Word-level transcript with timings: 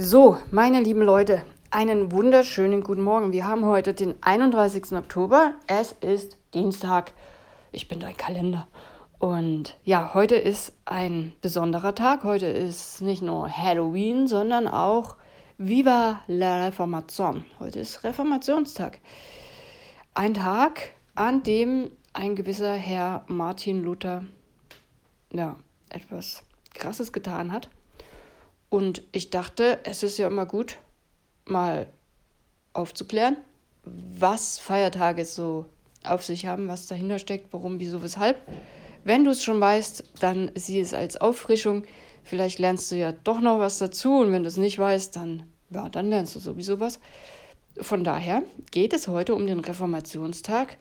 So, 0.00 0.38
meine 0.52 0.80
lieben 0.80 1.02
Leute, 1.02 1.42
einen 1.72 2.12
wunderschönen 2.12 2.84
guten 2.84 3.02
Morgen. 3.02 3.32
Wir 3.32 3.48
haben 3.48 3.64
heute 3.64 3.94
den 3.94 4.14
31. 4.20 4.92
Oktober. 4.92 5.54
Es 5.66 5.90
ist 5.90 6.36
Dienstag. 6.54 7.10
Ich 7.72 7.88
bin 7.88 7.98
dein 7.98 8.16
Kalender. 8.16 8.68
Und 9.18 9.76
ja, 9.82 10.14
heute 10.14 10.36
ist 10.36 10.72
ein 10.84 11.32
besonderer 11.40 11.96
Tag. 11.96 12.22
Heute 12.22 12.46
ist 12.46 13.02
nicht 13.02 13.22
nur 13.22 13.50
Halloween, 13.50 14.28
sondern 14.28 14.68
auch 14.68 15.16
Viva 15.56 16.20
la 16.28 16.66
Reformation. 16.66 17.44
Heute 17.58 17.80
ist 17.80 18.04
Reformationstag. 18.04 19.00
Ein 20.14 20.34
Tag, 20.34 20.92
an 21.16 21.42
dem 21.42 21.90
ein 22.12 22.36
gewisser 22.36 22.74
Herr 22.74 23.24
Martin 23.26 23.82
Luther 23.82 24.24
ja, 25.32 25.56
etwas 25.88 26.44
Krasses 26.72 27.12
getan 27.12 27.50
hat. 27.50 27.68
Und 28.70 29.02
ich 29.12 29.30
dachte, 29.30 29.80
es 29.84 30.02
ist 30.02 30.18
ja 30.18 30.26
immer 30.26 30.46
gut, 30.46 30.78
mal 31.46 31.86
aufzuklären, 32.72 33.36
was 33.84 34.58
Feiertage 34.58 35.24
so 35.24 35.66
auf 36.04 36.24
sich 36.24 36.46
haben, 36.46 36.68
was 36.68 36.86
dahinter 36.86 37.18
steckt, 37.18 37.52
warum, 37.52 37.80
wieso, 37.80 38.02
weshalb. 38.02 38.40
Wenn 39.04 39.24
du 39.24 39.30
es 39.30 39.42
schon 39.42 39.60
weißt, 39.60 40.04
dann 40.20 40.50
sieh 40.54 40.80
es 40.80 40.92
als 40.92 41.20
Auffrischung. 41.20 41.84
Vielleicht 42.24 42.58
lernst 42.58 42.90
du 42.92 42.96
ja 42.96 43.12
doch 43.12 43.40
noch 43.40 43.58
was 43.58 43.78
dazu 43.78 44.18
und 44.18 44.32
wenn 44.32 44.42
du 44.42 44.48
es 44.48 44.58
nicht 44.58 44.78
weißt, 44.78 45.16
dann, 45.16 45.44
ja, 45.70 45.88
dann 45.88 46.10
lernst 46.10 46.36
du 46.36 46.40
sowieso 46.40 46.78
was. 46.78 47.00
Von 47.80 48.04
daher 48.04 48.42
geht 48.70 48.92
es 48.92 49.08
heute 49.08 49.34
um 49.34 49.46
den 49.46 49.60
Reformationstag. 49.60 50.76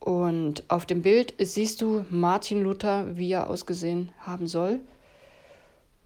Und 0.00 0.64
auf 0.68 0.86
dem 0.86 1.02
Bild 1.02 1.34
siehst 1.38 1.82
du 1.82 2.06
Martin 2.08 2.62
Luther, 2.62 3.16
wie 3.16 3.30
er 3.30 3.50
ausgesehen 3.50 4.10
haben 4.18 4.46
soll. 4.46 4.80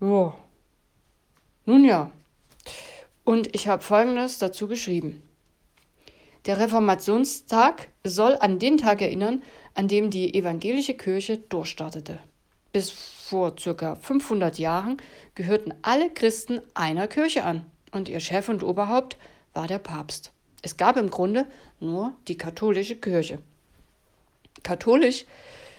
Ja, 0.00 0.34
nun 1.66 1.84
ja, 1.84 2.10
und 3.24 3.54
ich 3.54 3.68
habe 3.68 3.82
Folgendes 3.82 4.38
dazu 4.38 4.68
geschrieben. 4.68 5.22
Der 6.46 6.58
Reformationstag 6.58 7.88
soll 8.04 8.36
an 8.38 8.58
den 8.58 8.76
Tag 8.76 9.00
erinnern, 9.00 9.42
an 9.72 9.88
dem 9.88 10.10
die 10.10 10.34
evangelische 10.34 10.94
Kirche 10.94 11.38
durchstartete. 11.38 12.18
Bis 12.72 12.90
vor 12.90 13.54
ca. 13.56 13.96
500 13.96 14.58
Jahren 14.58 14.98
gehörten 15.34 15.72
alle 15.82 16.10
Christen 16.10 16.60
einer 16.74 17.08
Kirche 17.08 17.44
an 17.44 17.64
und 17.92 18.08
ihr 18.08 18.20
Chef 18.20 18.48
und 18.48 18.62
Oberhaupt 18.62 19.16
war 19.54 19.66
der 19.66 19.78
Papst. 19.78 20.32
Es 20.60 20.76
gab 20.76 20.96
im 20.96 21.10
Grunde 21.10 21.46
nur 21.80 22.14
die 22.28 22.36
katholische 22.36 22.96
Kirche. 22.96 23.38
Katholisch 24.62 25.24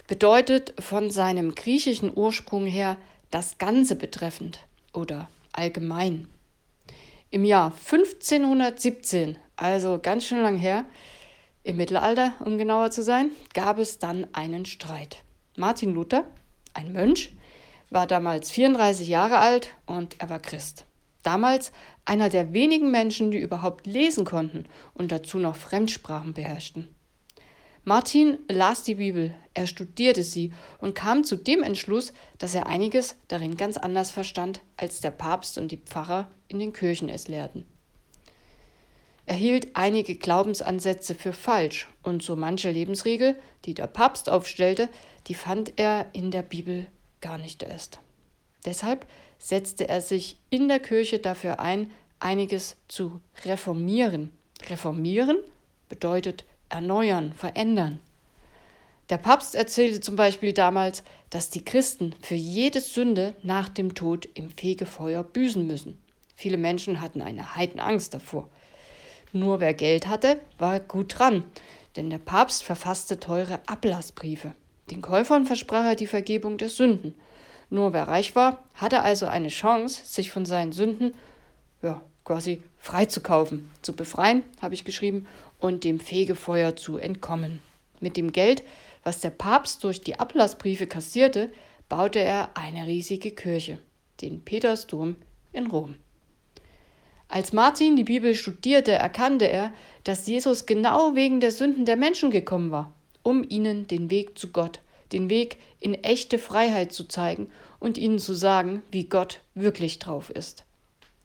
bedeutet 0.07 0.73
von 0.79 1.11
seinem 1.11 1.53
griechischen 1.53 2.11
Ursprung 2.15 2.65
her 2.65 2.97
das 3.31 3.57
Ganze 3.57 3.95
betreffend 3.95 4.59
oder 4.93 5.29
allgemein. 5.57 6.27
Im 7.29 7.43
Jahr 7.43 7.71
1517, 7.71 9.37
also 9.55 9.99
ganz 10.01 10.25
schön 10.25 10.41
lang 10.41 10.57
her, 10.57 10.85
im 11.63 11.77
Mittelalter, 11.77 12.33
um 12.39 12.57
genauer 12.57 12.91
zu 12.91 13.03
sein, 13.03 13.31
gab 13.53 13.79
es 13.79 13.97
dann 13.97 14.27
einen 14.33 14.65
Streit. 14.65 15.23
Martin 15.57 15.93
Luther, 15.93 16.25
ein 16.73 16.93
Mönch, 16.93 17.35
war 17.89 18.07
damals 18.07 18.51
34 18.51 19.07
Jahre 19.07 19.39
alt 19.39 19.73
und 19.85 20.19
er 20.19 20.29
war 20.29 20.39
Christ. 20.39 20.85
Damals 21.23 21.71
einer 22.05 22.29
der 22.29 22.53
wenigen 22.53 22.91
Menschen, 22.91 23.31
die 23.31 23.39
überhaupt 23.39 23.87
lesen 23.87 24.25
konnten 24.25 24.65
und 24.93 25.11
dazu 25.11 25.39
noch 25.39 25.55
Fremdsprachen 25.55 26.33
beherrschten. 26.33 26.93
Martin 27.83 28.37
las 28.47 28.83
die 28.83 28.95
Bibel, 28.95 29.33
er 29.55 29.67
studierte 29.67 30.23
sie 30.23 30.53
und 30.79 30.93
kam 30.93 31.23
zu 31.23 31.37
dem 31.37 31.63
Entschluss, 31.63 32.13
dass 32.37 32.53
er 32.53 32.67
einiges 32.67 33.15
darin 33.29 33.57
ganz 33.57 33.77
anders 33.77 34.11
verstand, 34.11 34.61
als 34.77 35.01
der 35.01 35.11
Papst 35.11 35.57
und 35.57 35.71
die 35.71 35.77
Pfarrer 35.77 36.29
in 36.49 36.59
den 36.59 36.73
Kirchen 36.73 37.09
es 37.09 37.27
lehrten. 37.27 37.65
Er 39.25 39.35
hielt 39.35 39.75
einige 39.75 40.15
Glaubensansätze 40.15 41.15
für 41.15 41.33
falsch 41.33 41.87
und 42.03 42.21
so 42.21 42.35
manche 42.35 42.69
Lebensregel, 42.69 43.39
die 43.63 43.73
der 43.73 43.87
Papst 43.87 44.29
aufstellte, 44.29 44.89
die 45.27 45.33
fand 45.33 45.79
er 45.79 46.07
in 46.13 46.29
der 46.29 46.44
Bibel 46.44 46.85
gar 47.21 47.38
nicht 47.38 47.63
erst. 47.63 47.99
Deshalb 48.65 49.07
setzte 49.39 49.88
er 49.88 50.01
sich 50.01 50.38
in 50.49 50.67
der 50.67 50.79
Kirche 50.79 51.19
dafür 51.19 51.59
ein, 51.59 51.91
einiges 52.19 52.75
zu 52.88 53.21
reformieren. 53.45 54.31
Reformieren 54.69 55.38
bedeutet 55.89 56.45
erneuern, 56.69 57.33
verändern. 57.33 57.99
Der 59.09 59.17
Papst 59.17 59.53
erzählte 59.53 59.99
zum 59.99 60.16
Beispiel 60.16 60.51
damals, 60.53 61.03
dass 61.29 61.49
die 61.49 61.63
Christen 61.63 62.16
für 62.21 62.35
jede 62.35 62.81
Sünde 62.81 63.35
nach 63.43 63.69
dem 63.69 63.93
Tod 63.93 64.27
im 64.33 64.49
Fegefeuer 64.49 65.23
büßen 65.23 65.66
müssen. 65.66 66.01
Viele 66.35 66.57
Menschen 66.57 67.01
hatten 67.01 67.21
eine 67.21 67.55
Heidenangst 67.55 68.13
davor. 68.13 68.49
Nur 69.31 69.59
wer 69.59 69.73
Geld 69.73 70.07
hatte, 70.07 70.39
war 70.57 70.79
gut 70.79 71.19
dran, 71.19 71.44
denn 71.95 72.09
der 72.09 72.17
Papst 72.17 72.63
verfasste 72.63 73.19
teure 73.19 73.59
Ablassbriefe. 73.67 74.53
Den 74.89 75.01
Käufern 75.01 75.45
versprach 75.45 75.85
er 75.85 75.95
die 75.95 76.07
Vergebung 76.07 76.57
der 76.57 76.69
Sünden. 76.69 77.15
Nur 77.69 77.94
wer 77.94 78.07
reich 78.07 78.35
war, 78.35 78.63
hatte 78.75 79.01
also 79.01 79.25
eine 79.25 79.49
Chance, 79.49 80.01
sich 80.05 80.31
von 80.31 80.45
seinen 80.45 80.71
Sünden 80.71 81.13
ja, 81.81 82.01
quasi 82.23 82.61
freizukaufen, 82.77 83.71
zu 83.81 83.94
befreien, 83.94 84.44
habe 84.61 84.73
ich 84.73 84.85
geschrieben, 84.85 85.27
und 85.59 85.83
dem 85.83 85.99
Fegefeuer 85.99 86.75
zu 86.75 86.97
entkommen. 86.97 87.61
Mit 87.99 88.17
dem 88.17 88.31
Geld, 88.31 88.63
was 89.05 89.21
der 89.21 89.29
Papst 89.29 89.83
durch 89.83 90.01
die 90.01 90.19
Ablassbriefe 90.19 90.88
kassierte, 90.88 91.51
baute 91.88 92.19
er 92.19 92.57
eine 92.57 92.88
riesige 92.88 93.31
Kirche, 93.31 93.77
den 94.21 94.43
Petersdom 94.43 95.16
in 95.53 95.67
Rom. 95.67 95.95
Als 97.27 97.53
Martin 97.53 97.95
die 97.95 98.03
Bibel 98.03 98.33
studierte, 98.33 98.94
erkannte 98.94 99.45
er, 99.45 99.71
dass 100.03 100.27
Jesus 100.27 100.65
genau 100.65 101.15
wegen 101.15 101.39
der 101.39 101.51
Sünden 101.51 101.85
der 101.85 101.97
Menschen 101.97 102.31
gekommen 102.31 102.71
war, 102.71 102.94
um 103.21 103.44
ihnen 103.47 103.88
den 103.88 104.09
Weg 104.09 104.38
zu 104.38 104.51
Gott, 104.51 104.79
den 105.11 105.29
Weg 105.29 105.57
in 105.79 105.94
echte 105.94 106.39
Freiheit 106.39 106.91
zu 106.91 107.03
zeigen 107.03 107.49
und 107.79 107.99
ihnen 107.99 108.17
zu 108.17 108.33
sagen, 108.33 108.81
wie 108.91 109.05
Gott 109.05 109.41
wirklich 109.53 109.99
drauf 109.99 110.31
ist. 110.31 110.65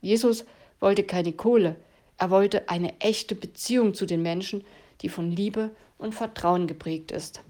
Jesus 0.01 0.45
wollte 0.79 1.03
keine 1.03 1.33
Kohle, 1.33 1.77
er 2.17 2.29
wollte 2.29 2.69
eine 2.69 2.99
echte 2.99 3.33
Beziehung 3.33 3.95
zu 3.95 4.05
den 4.05 4.21
Menschen, 4.21 4.63
die 5.01 5.09
von 5.09 5.31
Liebe 5.31 5.71
und 5.97 6.13
Vertrauen 6.13 6.67
geprägt 6.67 7.11
ist. 7.11 7.41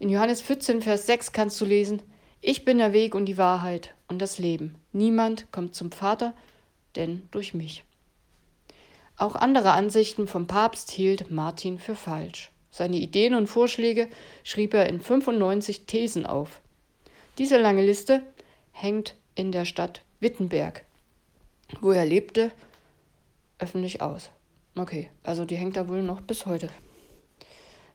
In 0.00 0.10
Johannes 0.10 0.40
14, 0.42 0.80
Vers 0.80 1.06
6 1.06 1.32
kannst 1.32 1.60
du 1.60 1.64
lesen, 1.64 2.02
Ich 2.40 2.64
bin 2.64 2.78
der 2.78 2.92
Weg 2.92 3.16
und 3.16 3.26
die 3.26 3.36
Wahrheit 3.36 3.94
und 4.06 4.22
das 4.22 4.38
Leben. 4.38 4.76
Niemand 4.92 5.50
kommt 5.50 5.74
zum 5.74 5.90
Vater, 5.90 6.34
denn 6.94 7.28
durch 7.32 7.52
mich. 7.52 7.82
Auch 9.16 9.34
andere 9.34 9.72
Ansichten 9.72 10.28
vom 10.28 10.46
Papst 10.46 10.92
hielt 10.92 11.32
Martin 11.32 11.80
für 11.80 11.96
falsch. 11.96 12.52
Seine 12.70 12.98
Ideen 12.98 13.34
und 13.34 13.48
Vorschläge 13.48 14.08
schrieb 14.44 14.72
er 14.72 14.88
in 14.88 15.00
95 15.00 15.86
Thesen 15.86 16.26
auf. 16.26 16.60
Diese 17.38 17.58
lange 17.58 17.84
Liste 17.84 18.22
hängt 18.70 19.16
in 19.34 19.50
der 19.50 19.64
Stadt 19.64 20.02
Wittenberg, 20.20 20.84
wo 21.80 21.90
er 21.90 22.06
lebte 22.06 22.52
öffentlich 23.58 24.00
aus. 24.00 24.30
Okay, 24.76 25.10
also 25.24 25.44
die 25.44 25.56
hängt 25.56 25.76
da 25.76 25.88
wohl 25.88 26.02
noch 26.02 26.20
bis 26.20 26.46
heute. 26.46 26.70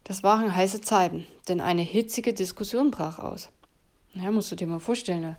Das 0.03 0.21
waren 0.21 0.53
heiße 0.53 0.81
Zeiten, 0.81 1.25
denn 1.47 1.61
eine 1.61 1.81
hitzige 1.81 2.33
Diskussion 2.33 2.91
brach 2.91 3.19
aus. 3.19 3.49
Ja, 4.13 4.31
musst 4.31 4.51
du 4.51 4.55
dir 4.55 4.67
mal 4.67 4.79
vorstellen, 4.79 5.21
ne? 5.21 5.37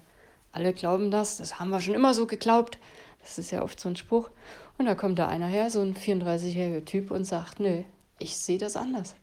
alle 0.53 0.73
glauben 0.73 1.11
das, 1.11 1.37
das 1.37 1.59
haben 1.59 1.71
wir 1.71 1.81
schon 1.81 1.95
immer 1.95 2.15
so 2.15 2.27
geglaubt. 2.27 2.79
Das 3.21 3.39
ist 3.39 3.51
ja 3.51 3.63
oft 3.63 3.79
so 3.79 3.89
ein 3.89 3.97
Spruch. 3.97 4.31
Und 4.79 4.87
da 4.87 4.95
kommt 4.95 5.19
da 5.19 5.29
einer 5.29 5.47
her, 5.47 5.71
so 5.71 5.81
ein 5.81 5.95
34-jähriger 5.95 6.85
Typ, 6.85 7.11
und 7.11 7.25
sagt, 7.25 7.61
nö, 7.61 7.83
ich 8.19 8.37
sehe 8.37 8.59
das 8.59 8.77
anders. 8.77 9.15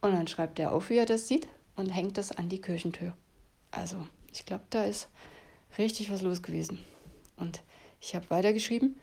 Und 0.00 0.12
dann 0.12 0.26
schreibt 0.26 0.58
er 0.58 0.72
auf, 0.72 0.90
wie 0.90 0.98
er 0.98 1.06
das 1.06 1.28
sieht, 1.28 1.48
und 1.76 1.88
hängt 1.88 2.18
das 2.18 2.32
an 2.32 2.48
die 2.48 2.60
Kirchentür. 2.60 3.14
Also, 3.70 3.96
ich 4.32 4.46
glaube, 4.46 4.64
da 4.70 4.84
ist 4.84 5.08
richtig 5.78 6.10
was 6.10 6.22
los 6.22 6.42
gewesen. 6.42 6.78
Und 7.36 7.62
ich 8.00 8.14
habe 8.14 8.28
weitergeschrieben, 8.30 9.00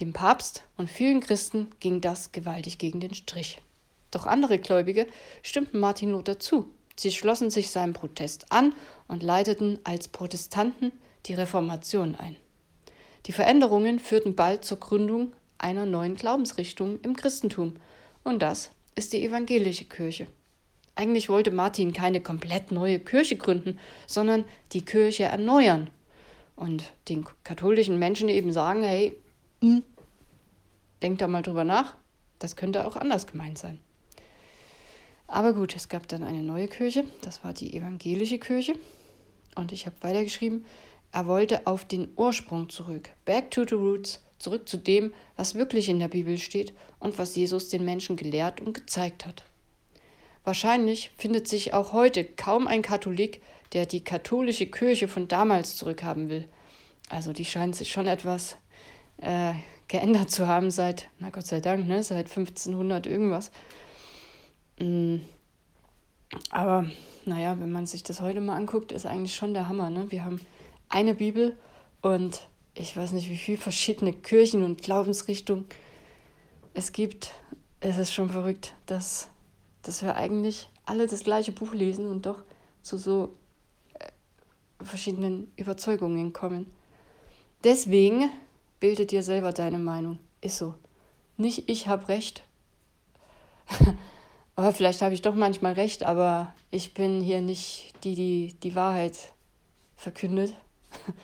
dem 0.00 0.12
Papst 0.12 0.64
und 0.76 0.90
vielen 0.90 1.20
Christen 1.20 1.70
ging 1.80 2.00
das 2.00 2.32
gewaltig 2.32 2.78
gegen 2.78 3.00
den 3.00 3.14
Strich. 3.14 3.60
Doch 4.10 4.26
andere 4.26 4.58
Gläubige 4.58 5.06
stimmten 5.42 5.80
Martin 5.80 6.12
Luther 6.12 6.38
zu. 6.38 6.70
Sie 6.98 7.12
schlossen 7.12 7.50
sich 7.50 7.70
seinem 7.70 7.92
Protest 7.92 8.46
an 8.50 8.74
und 9.06 9.22
leiteten 9.22 9.78
als 9.84 10.08
Protestanten 10.08 10.92
die 11.26 11.34
Reformation 11.34 12.14
ein. 12.14 12.36
Die 13.26 13.32
Veränderungen 13.32 13.98
führten 13.98 14.34
bald 14.34 14.64
zur 14.64 14.80
Gründung 14.80 15.32
einer 15.58 15.86
neuen 15.86 16.16
Glaubensrichtung 16.16 17.00
im 17.00 17.14
Christentum, 17.16 17.74
und 18.24 18.40
das 18.40 18.70
ist 18.94 19.12
die 19.12 19.24
evangelische 19.24 19.84
Kirche. 19.84 20.26
Eigentlich 20.94 21.28
wollte 21.28 21.50
Martin 21.50 21.92
keine 21.92 22.20
komplett 22.20 22.72
neue 22.72 22.98
Kirche 22.98 23.36
gründen, 23.36 23.78
sondern 24.06 24.44
die 24.72 24.84
Kirche 24.84 25.24
erneuern 25.24 25.90
und 26.56 26.92
den 27.08 27.24
katholischen 27.44 27.98
Menschen 27.98 28.28
eben 28.28 28.52
sagen, 28.52 28.82
hey, 28.82 29.16
hm, 29.60 29.84
denkt 31.02 31.20
da 31.20 31.28
mal 31.28 31.42
drüber 31.42 31.64
nach. 31.64 31.94
Das 32.40 32.56
könnte 32.56 32.86
auch 32.86 32.96
anders 32.96 33.26
gemeint 33.26 33.58
sein. 33.58 33.78
Aber 35.28 35.52
gut, 35.52 35.76
es 35.76 35.88
gab 35.88 36.08
dann 36.08 36.24
eine 36.24 36.42
neue 36.42 36.68
Kirche. 36.68 37.04
Das 37.20 37.44
war 37.44 37.52
die 37.52 37.76
evangelische 37.76 38.38
Kirche. 38.38 38.74
Und 39.54 39.72
ich 39.72 39.86
habe 39.86 39.96
weitergeschrieben, 40.00 40.64
Er 41.12 41.26
wollte 41.26 41.66
auf 41.66 41.84
den 41.84 42.08
Ursprung 42.16 42.68
zurück. 42.68 43.10
Back 43.24 43.50
to 43.50 43.64
the 43.66 43.74
roots, 43.74 44.20
zurück 44.38 44.68
zu 44.68 44.76
dem, 44.76 45.14
was 45.36 45.54
wirklich 45.54 45.88
in 45.88 46.00
der 46.00 46.08
Bibel 46.08 46.36
steht 46.38 46.74
und 46.98 47.18
was 47.18 47.34
Jesus 47.34 47.68
den 47.68 47.84
Menschen 47.84 48.16
gelehrt 48.16 48.60
und 48.60 48.74
gezeigt 48.74 49.24
hat. 49.24 49.44
Wahrscheinlich 50.44 51.10
findet 51.16 51.48
sich 51.48 51.72
auch 51.72 51.92
heute 51.92 52.24
kaum 52.24 52.66
ein 52.66 52.82
Katholik, 52.82 53.42
der 53.72 53.86
die 53.86 54.04
katholische 54.04 54.66
Kirche 54.66 55.08
von 55.08 55.28
damals 55.28 55.76
zurückhaben 55.76 56.28
will. 56.28 56.48
Also 57.08 57.32
die 57.32 57.44
scheint 57.44 57.76
sich 57.76 57.90
schon 57.90 58.06
etwas 58.06 58.56
äh, 59.18 59.54
geändert 59.88 60.30
zu 60.30 60.46
haben 60.46 60.70
seit, 60.70 61.08
na 61.18 61.30
Gott 61.30 61.46
sei 61.46 61.60
Dank, 61.60 61.86
ne, 61.86 62.02
seit 62.02 62.26
1500 62.26 63.06
irgendwas. 63.06 63.50
Mm. 64.78 65.18
Aber 66.50 66.86
naja, 67.24 67.58
wenn 67.60 67.72
man 67.72 67.86
sich 67.86 68.02
das 68.02 68.20
heute 68.20 68.40
mal 68.40 68.56
anguckt, 68.56 68.92
ist 68.92 69.06
eigentlich 69.06 69.34
schon 69.34 69.54
der 69.54 69.68
Hammer. 69.68 69.90
Ne? 69.90 70.10
Wir 70.10 70.24
haben 70.24 70.40
eine 70.88 71.14
Bibel 71.14 71.56
und 72.00 72.40
ich 72.74 72.96
weiß 72.96 73.12
nicht, 73.12 73.28
wie 73.28 73.36
viele 73.36 73.58
verschiedene 73.58 74.12
Kirchen 74.12 74.64
und 74.64 74.82
Glaubensrichtungen 74.82 75.66
es 76.74 76.92
gibt. 76.92 77.32
Es 77.80 77.98
ist 77.98 78.12
schon 78.12 78.30
verrückt, 78.30 78.74
dass, 78.86 79.28
dass 79.82 80.02
wir 80.02 80.16
eigentlich 80.16 80.68
alle 80.84 81.06
das 81.06 81.24
gleiche 81.24 81.52
Buch 81.52 81.74
lesen 81.74 82.06
und 82.06 82.26
doch 82.26 82.42
zu 82.82 82.98
so 82.98 83.34
äh, 83.94 84.84
verschiedenen 84.84 85.52
Überzeugungen 85.56 86.32
kommen. 86.32 86.70
Deswegen 87.64 88.30
bilde 88.80 89.06
dir 89.06 89.22
selber 89.22 89.52
deine 89.52 89.78
Meinung. 89.78 90.18
Ist 90.40 90.58
so. 90.58 90.74
Nicht 91.36 91.68
ich 91.68 91.88
habe 91.88 92.08
recht. 92.08 92.44
aber 94.58 94.72
vielleicht 94.72 95.02
habe 95.02 95.14
ich 95.14 95.22
doch 95.22 95.36
manchmal 95.36 95.74
recht, 95.74 96.02
aber 96.02 96.52
ich 96.72 96.92
bin 96.92 97.20
hier 97.20 97.40
nicht 97.40 97.94
die, 98.02 98.16
die 98.16 98.56
die 98.60 98.74
Wahrheit 98.74 99.32
verkündet. 99.96 100.54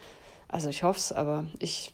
Also 0.47 0.69
ich 0.69 0.85
hoffe 0.85 1.01
es, 1.01 1.11
aber 1.11 1.47
ich, 1.59 1.93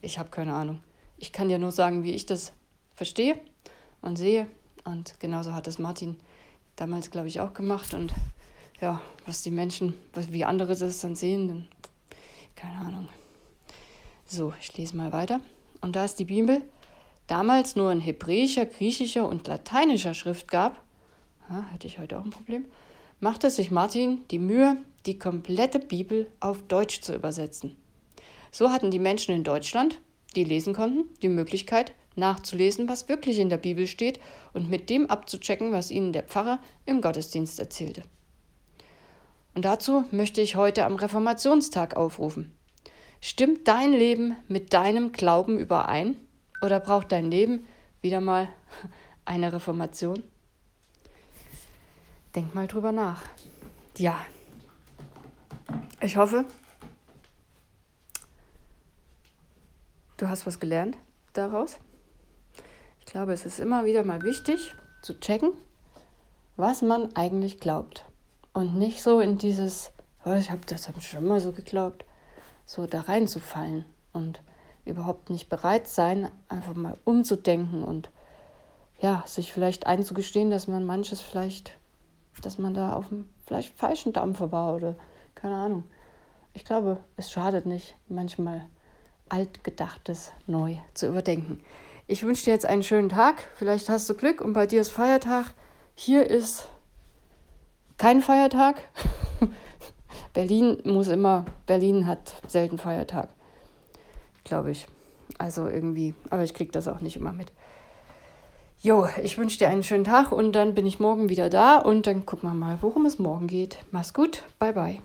ich 0.00 0.20
habe 0.20 0.28
keine 0.28 0.54
Ahnung. 0.54 0.84
Ich 1.16 1.32
kann 1.32 1.48
dir 1.48 1.58
nur 1.58 1.72
sagen, 1.72 2.04
wie 2.04 2.12
ich 2.12 2.24
das 2.24 2.52
verstehe 2.94 3.40
und 4.02 4.14
sehe. 4.14 4.46
Und 4.84 5.18
genauso 5.18 5.52
hat 5.52 5.66
es 5.66 5.80
Martin 5.80 6.16
damals, 6.76 7.10
glaube 7.10 7.26
ich, 7.26 7.40
auch 7.40 7.54
gemacht. 7.54 7.92
Und 7.92 8.14
ja, 8.80 9.02
was 9.24 9.42
die 9.42 9.50
Menschen, 9.50 9.94
wie 10.14 10.44
andere 10.44 10.76
das 10.76 11.00
dann 11.00 11.16
sehen, 11.16 11.48
dann, 11.48 11.68
keine 12.54 12.78
Ahnung. 12.86 13.08
So, 14.26 14.54
ich 14.60 14.76
lese 14.76 14.96
mal 14.96 15.12
weiter. 15.12 15.40
Und 15.80 15.96
da 15.96 16.04
es 16.04 16.14
die 16.14 16.24
Bibel 16.24 16.62
damals 17.26 17.76
nur 17.76 17.92
in 17.92 18.00
hebräischer, 18.00 18.66
griechischer 18.66 19.28
und 19.28 19.46
lateinischer 19.46 20.14
Schrift 20.14 20.48
gab, 20.48 20.82
ja, 21.48 21.64
hätte 21.72 21.86
ich 21.86 21.98
heute 21.98 22.18
auch 22.18 22.24
ein 22.24 22.30
Problem, 22.30 22.66
machte 23.20 23.50
sich 23.50 23.70
Martin 23.70 24.24
die 24.30 24.38
Mühe, 24.38 24.76
die 25.06 25.18
komplette 25.18 25.78
Bibel 25.78 26.30
auf 26.40 26.62
Deutsch 26.62 27.00
zu 27.00 27.14
übersetzen. 27.14 27.76
So 28.50 28.70
hatten 28.70 28.90
die 28.90 28.98
Menschen 28.98 29.34
in 29.34 29.44
Deutschland, 29.44 30.00
die 30.34 30.44
lesen 30.44 30.74
konnten, 30.74 31.04
die 31.22 31.28
Möglichkeit, 31.28 31.92
nachzulesen, 32.16 32.88
was 32.88 33.08
wirklich 33.08 33.38
in 33.38 33.50
der 33.50 33.58
Bibel 33.58 33.86
steht 33.86 34.20
und 34.52 34.70
mit 34.70 34.90
dem 34.90 35.08
abzuchecken, 35.10 35.72
was 35.72 35.90
ihnen 35.90 36.12
der 36.12 36.22
Pfarrer 36.22 36.58
im 36.86 37.00
Gottesdienst 37.00 37.60
erzählte. 37.60 38.02
Und 39.54 39.64
dazu 39.64 40.04
möchte 40.10 40.40
ich 40.40 40.56
heute 40.56 40.84
am 40.84 40.96
Reformationstag 40.96 41.96
aufrufen. 41.96 42.52
Stimmt 43.20 43.66
dein 43.68 43.92
Leben 43.92 44.36
mit 44.48 44.72
deinem 44.72 45.12
Glauben 45.12 45.58
überein 45.58 46.16
oder 46.60 46.80
braucht 46.80 47.12
dein 47.12 47.30
Leben 47.30 47.66
wieder 48.00 48.20
mal 48.20 48.48
eine 49.24 49.52
Reformation? 49.52 50.22
Denk 52.34 52.54
mal 52.54 52.66
drüber 52.66 52.92
nach. 52.92 53.22
Ja, 53.96 54.26
ich 56.00 56.16
hoffe, 56.16 56.44
du 60.18 60.28
hast 60.28 60.46
was 60.46 60.60
gelernt 60.60 60.96
daraus. 61.32 61.78
Ich 63.00 63.06
glaube, 63.06 63.32
es 63.32 63.46
ist 63.46 63.58
immer 63.58 63.84
wieder 63.84 64.04
mal 64.04 64.22
wichtig 64.22 64.74
zu 65.00 65.18
checken, 65.18 65.52
was 66.56 66.82
man 66.82 67.14
eigentlich 67.16 67.58
glaubt. 67.58 68.04
Und 68.52 68.76
nicht 68.76 69.02
so 69.02 69.20
in 69.20 69.38
dieses, 69.38 69.90
oh, 70.24 70.32
ich 70.32 70.50
habe 70.50 70.60
das 70.66 70.88
hab 70.88 71.02
schon 71.02 71.26
mal 71.26 71.40
so 71.40 71.52
geglaubt 71.52 72.04
so 72.66 72.86
da 72.86 73.02
reinzufallen 73.02 73.84
und 74.12 74.40
überhaupt 74.86 75.30
nicht 75.30 75.48
bereit 75.48 75.88
sein, 75.88 76.30
einfach 76.48 76.74
mal 76.74 76.96
umzudenken 77.04 77.82
und 77.82 78.10
ja, 79.00 79.22
sich 79.26 79.52
vielleicht 79.52 79.86
einzugestehen, 79.86 80.50
dass 80.50 80.68
man 80.68 80.84
manches 80.84 81.20
vielleicht, 81.20 81.76
dass 82.42 82.58
man 82.58 82.72
da 82.72 82.94
auf 82.94 83.08
dem 83.08 83.28
vielleicht 83.46 83.76
falschen 83.76 84.12
Dampfer 84.12 84.52
war 84.52 84.74
oder 84.74 84.96
keine 85.34 85.56
Ahnung. 85.56 85.84
Ich 86.54 86.64
glaube, 86.64 86.98
es 87.16 87.30
schadet 87.30 87.66
nicht, 87.66 87.96
manchmal 88.08 88.66
altgedachtes 89.28 90.32
neu 90.46 90.76
zu 90.94 91.08
überdenken. 91.08 91.60
Ich 92.06 92.22
wünsche 92.22 92.44
dir 92.44 92.52
jetzt 92.52 92.66
einen 92.66 92.82
schönen 92.82 93.08
Tag. 93.08 93.48
Vielleicht 93.56 93.88
hast 93.88 94.08
du 94.08 94.14
Glück 94.14 94.40
und 94.40 94.52
bei 94.52 94.66
dir 94.66 94.80
ist 94.80 94.92
Feiertag. 94.92 95.52
Hier 95.94 96.26
ist 96.26 96.68
kein 97.98 98.22
Feiertag. 98.22 98.76
Berlin 100.32 100.80
muss 100.84 101.08
immer, 101.08 101.46
Berlin 101.66 102.06
hat 102.06 102.34
selten 102.46 102.78
Feiertag, 102.78 103.28
glaube 104.46 104.70
ich. 104.70 104.86
Also 105.38 105.68
irgendwie, 105.68 106.14
aber 106.30 106.44
ich 106.44 106.54
kriege 106.54 106.72
das 106.72 106.88
auch 106.88 107.00
nicht 107.00 107.16
immer 107.16 107.32
mit. 107.32 107.52
Jo, 108.80 109.06
ich 109.22 109.36
wünsche 109.38 109.58
dir 109.58 109.68
einen 109.68 109.82
schönen 109.82 110.04
Tag 110.04 110.32
und 110.32 110.52
dann 110.52 110.74
bin 110.74 110.86
ich 110.86 111.00
morgen 111.00 111.28
wieder 111.28 111.50
da 111.50 111.78
und 111.78 112.06
dann 112.06 112.24
gucken 112.24 112.48
wir 112.48 112.54
mal, 112.54 112.78
worum 112.80 113.06
es 113.06 113.18
morgen 113.18 113.46
geht. 113.46 113.78
Mach's 113.90 114.14
gut, 114.14 114.44
bye 114.58 114.72
bye. 114.72 115.00